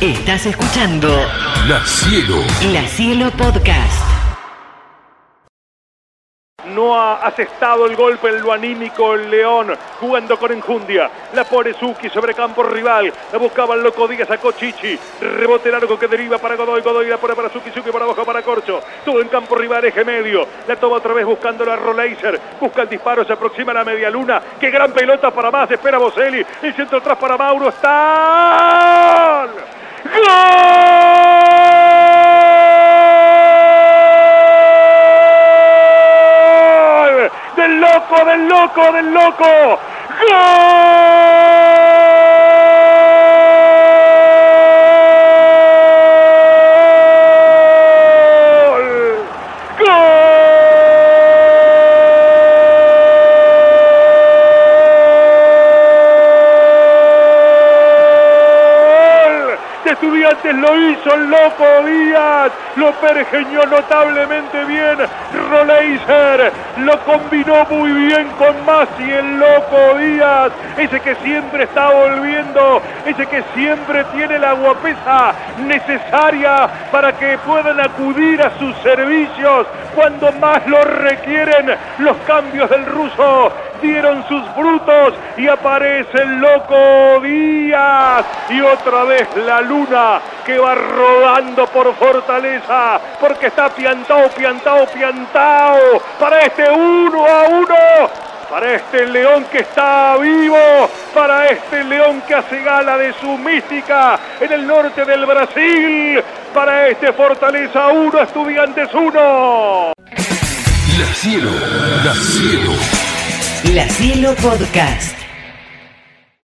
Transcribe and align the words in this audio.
Estás 0.00 0.44
escuchando 0.44 1.08
La 1.66 1.82
Cielo. 1.86 2.36
La 2.70 2.82
Cielo 2.82 3.30
Podcast. 3.30 4.04
No 6.74 6.94
ha 7.00 7.26
asestado 7.26 7.86
el 7.86 7.96
golpe 7.96 8.28
en 8.28 8.42
lo 8.42 8.52
anímico 8.52 9.14
el 9.14 9.30
León, 9.30 9.74
jugando 9.98 10.38
con 10.38 10.52
enjundia. 10.52 11.10
La 11.32 11.44
pone 11.44 11.72
Suki 11.72 12.10
sobre 12.10 12.34
campo 12.34 12.62
rival. 12.62 13.10
La 13.32 13.38
buscaba 13.38 13.74
el 13.74 13.82
loco 13.82 14.06
Díaz, 14.06 14.28
sacó 14.28 14.52
Chichi. 14.52 14.98
Rebote 15.22 15.70
largo 15.70 15.98
que 15.98 16.08
deriva 16.08 16.36
para 16.36 16.56
Godoy. 16.56 16.82
Godoy 16.82 17.08
la 17.08 17.16
pone 17.16 17.34
para 17.34 17.48
Suki, 17.48 17.70
Suki 17.70 17.90
para 17.90 18.04
abajo 18.04 18.22
para 18.26 18.42
Corcho. 18.42 18.82
Todo 19.02 19.22
en 19.22 19.28
campo 19.28 19.54
rival, 19.54 19.86
eje 19.86 20.04
medio. 20.04 20.46
La 20.68 20.76
toma 20.76 20.96
otra 20.96 21.14
vez 21.14 21.24
buscándolo 21.24 21.72
a 21.72 21.76
Roleiser. 21.76 22.38
Busca 22.60 22.82
el 22.82 22.90
disparo, 22.90 23.24
se 23.24 23.32
aproxima 23.32 23.72
a 23.72 23.76
la 23.76 23.84
media 23.84 24.10
luna. 24.10 24.42
Qué 24.60 24.68
gran 24.68 24.92
pelota 24.92 25.30
para 25.30 25.50
más. 25.50 25.70
Espera 25.70 25.96
Boselli. 25.96 26.44
El 26.60 26.74
centro 26.74 26.98
atrás 26.98 27.16
para 27.16 27.38
Mauro. 27.38 27.70
¡Está! 27.70 28.85
Loco, 38.08 38.24
del 38.24 38.48
loco, 38.48 38.92
del 38.92 39.12
loco! 39.12 39.80
¡Gol! 40.28 41.15
Estudiantes 60.06 60.54
lo 60.54 60.78
hizo 60.78 61.14
el 61.14 61.30
loco 61.30 61.64
Díaz, 61.84 62.52
lo 62.76 62.92
pergeñó 62.92 63.64
notablemente 63.66 64.64
bien 64.64 64.98
Roleiser, 65.50 66.52
lo 66.78 66.98
combinó 67.00 67.64
muy 67.70 67.92
bien 67.92 68.28
con 68.38 68.64
Masi 68.64 69.10
el 69.10 69.38
loco 69.38 69.98
Díaz, 69.98 70.52
ese 70.78 71.00
que 71.00 71.16
siempre 71.16 71.64
está 71.64 71.90
volviendo, 71.90 72.82
ese 73.04 73.26
que 73.26 73.42
siempre 73.54 74.04
tiene 74.14 74.38
la 74.38 74.52
guapesa 74.52 75.34
necesaria 75.66 76.68
para 76.92 77.12
que 77.12 77.38
puedan 77.38 77.80
acudir 77.80 78.40
a 78.42 78.56
sus 78.58 78.76
servicios 78.78 79.66
cuando 79.94 80.30
más 80.32 80.64
lo 80.68 80.82
requieren. 80.82 81.74
Los 81.98 82.16
cambios 82.28 82.70
del 82.70 82.86
ruso 82.86 83.52
dieron 83.82 84.24
sus 84.28 84.42
frutos 84.50 85.14
y 85.36 85.48
aparece 85.48 86.22
el 86.22 86.38
loco 86.38 87.20
Díaz 87.22 87.65
y 88.48 88.60
otra 88.60 89.04
vez 89.04 89.28
la 89.36 89.60
luna 89.60 90.20
que 90.44 90.58
va 90.58 90.74
rodando 90.74 91.66
por 91.66 91.94
fortaleza 91.96 93.00
porque 93.20 93.46
está 93.48 93.68
piantao, 93.68 94.28
piantao, 94.30 94.86
piantao 94.86 96.00
para 96.18 96.40
este 96.40 96.70
uno 96.70 97.26
a 97.26 97.48
uno. 97.48 97.76
Para 98.50 98.76
este 98.76 99.06
león 99.06 99.44
que 99.50 99.58
está 99.58 100.16
vivo, 100.18 100.56
para 101.12 101.48
este 101.48 101.82
león 101.82 102.22
que 102.28 102.34
hace 102.36 102.62
gala 102.62 102.96
de 102.96 103.12
su 103.14 103.36
mística 103.38 104.20
en 104.40 104.52
el 104.52 104.64
norte 104.64 105.04
del 105.04 105.26
Brasil, 105.26 106.22
para 106.54 106.86
este 106.86 107.12
Fortaleza 107.12 107.88
1, 107.88 108.22
Estudiantes 108.22 108.88
1. 108.94 109.92
La 110.98 111.06
Cielo. 111.12 111.50
La 112.04 112.14
Cielo. 112.14 112.72
La 113.74 113.88
Cielo 113.88 114.34
Podcast. 114.36 115.15